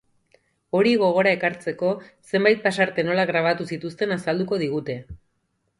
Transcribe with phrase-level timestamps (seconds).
[0.79, 1.91] Hori gogora ekartzeko,
[2.33, 4.99] zenbait pasarte nola grabatu zituzten azalduko digute.